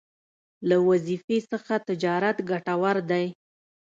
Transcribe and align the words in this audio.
له 0.69 0.77
وظيفې 0.87 1.37
څخه 1.51 1.73
تجارت 1.87 2.37
ګټور 2.49 2.97
دی 3.09 3.25